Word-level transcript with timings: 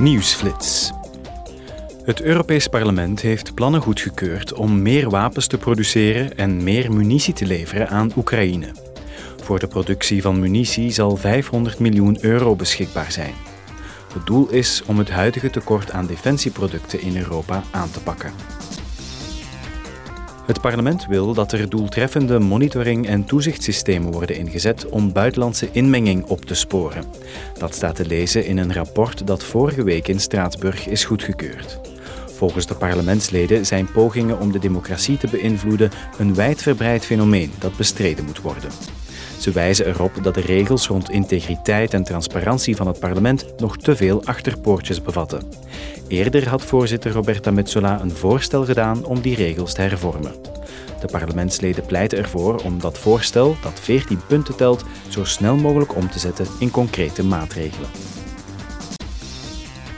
Nieuwsflits. 0.00 0.92
Het 2.04 2.22
Europees 2.22 2.66
Parlement 2.66 3.20
heeft 3.20 3.54
plannen 3.54 3.80
goedgekeurd 3.80 4.52
om 4.52 4.82
meer 4.82 5.10
wapens 5.10 5.46
te 5.46 5.58
produceren 5.58 6.36
en 6.36 6.62
meer 6.62 6.92
munitie 6.92 7.34
te 7.34 7.46
leveren 7.46 7.88
aan 7.88 8.12
Oekraïne. 8.16 8.66
Voor 9.42 9.58
de 9.58 9.66
productie 9.66 10.22
van 10.22 10.40
munitie 10.40 10.90
zal 10.90 11.16
500 11.16 11.78
miljoen 11.78 12.18
euro 12.20 12.56
beschikbaar 12.56 13.12
zijn. 13.12 13.34
Het 14.14 14.26
doel 14.26 14.48
is 14.48 14.82
om 14.86 14.98
het 14.98 15.10
huidige 15.10 15.50
tekort 15.50 15.90
aan 15.90 16.06
defensieproducten 16.06 17.00
in 17.00 17.16
Europa 17.16 17.62
aan 17.70 17.90
te 17.90 18.00
pakken. 18.00 18.32
Het 20.46 20.60
parlement 20.60 21.06
wil 21.06 21.34
dat 21.34 21.52
er 21.52 21.68
doeltreffende 21.68 22.38
monitoring- 22.38 23.06
en 23.06 23.24
toezichtssystemen 23.24 24.12
worden 24.12 24.36
ingezet 24.36 24.88
om 24.88 25.12
buitenlandse 25.12 25.68
inmenging 25.72 26.24
op 26.24 26.44
te 26.44 26.54
sporen. 26.54 27.04
Dat 27.58 27.74
staat 27.74 27.94
te 27.94 28.06
lezen 28.06 28.46
in 28.46 28.58
een 28.58 28.72
rapport 28.72 29.26
dat 29.26 29.44
vorige 29.44 29.84
week 29.84 30.08
in 30.08 30.20
Straatsburg 30.20 30.88
is 30.88 31.04
goedgekeurd. 31.04 31.80
Volgens 32.26 32.66
de 32.66 32.74
parlementsleden 32.74 33.66
zijn 33.66 33.90
pogingen 33.92 34.40
om 34.40 34.52
de 34.52 34.58
democratie 34.58 35.18
te 35.18 35.28
beïnvloeden 35.30 35.90
een 36.18 36.34
wijdverbreid 36.34 37.04
fenomeen 37.04 37.52
dat 37.58 37.76
bestreden 37.76 38.24
moet 38.24 38.40
worden. 38.40 38.70
Ze 39.38 39.50
wijzen 39.50 39.86
erop 39.86 40.12
dat 40.22 40.34
de 40.34 40.40
regels 40.40 40.86
rond 40.86 41.10
integriteit 41.10 41.94
en 41.94 42.04
transparantie 42.04 42.76
van 42.76 42.86
het 42.86 42.98
parlement 42.98 43.46
nog 43.58 43.76
te 43.76 43.96
veel 43.96 44.24
achterpoortjes 44.24 45.02
bevatten. 45.02 45.42
Eerder 46.08 46.48
had 46.48 46.62
voorzitter 46.62 47.12
Roberta 47.12 47.50
Metsola 47.50 48.00
een 48.00 48.10
voorstel 48.10 48.64
gedaan 48.64 49.04
om 49.04 49.20
die 49.20 49.36
regels 49.36 49.74
te 49.74 49.80
hervormen. 49.80 50.32
De 51.00 51.06
parlementsleden 51.06 51.86
pleiten 51.86 52.18
ervoor 52.18 52.62
om 52.64 52.80
dat 52.80 52.98
voorstel, 52.98 53.56
dat 53.62 53.80
14 53.80 54.20
punten 54.26 54.56
telt, 54.56 54.84
zo 55.08 55.24
snel 55.24 55.56
mogelijk 55.56 55.94
om 55.94 56.10
te 56.10 56.18
zetten 56.18 56.46
in 56.58 56.70
concrete 56.70 57.24
maatregelen. 57.24 57.88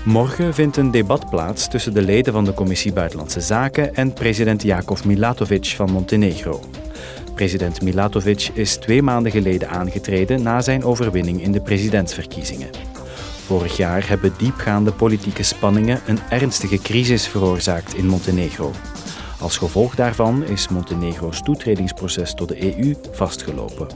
Morgen 0.05 0.55
vindt 0.55 0.77
een 0.77 0.91
debat 0.91 1.31
plaats 1.31 1.69
tussen 1.69 1.95
de 1.95 2.03
leden 2.03 2.33
van 2.33 2.45
de 2.45 2.55
Commissie 2.55 2.93
Buitenlandse 2.93 3.41
Zaken 3.41 3.95
en 3.95 4.13
president 4.13 4.63
Jakov 4.63 5.05
Milatovic 5.05 5.67
van 5.67 5.91
Montenegro. 5.91 6.61
President 7.39 7.83
Milatovic 7.83 8.51
is 8.55 8.77
twee 8.77 9.03
maanden 9.03 9.33
geleden 9.33 9.69
aangetreden 9.69 10.43
na 10.43 10.61
zijn 10.61 10.85
overwinning 10.85 11.43
in 11.43 11.53
de 11.53 11.61
presidentsverkiezingen. 11.61 12.69
Vorig 13.47 13.77
jaar 13.77 14.09
hebben 14.09 14.33
diepgaande 14.39 14.93
politieke 14.93 15.43
spanningen 15.43 16.01
een 16.07 16.19
ernstige 16.31 16.79
crisis 16.79 17.29
veroorzaakt 17.29 17.95
in 17.95 18.07
Montenegro. 18.07 18.73
Als 19.41 19.57
gevolg 19.57 19.95
daarvan 19.95 20.45
is 20.45 20.69
Montenegro's 20.69 21.43
toetredingsproces 21.43 22.35
tot 22.35 22.49
de 22.49 22.81
EU 22.81 22.95
vastgelopen. 23.13 23.87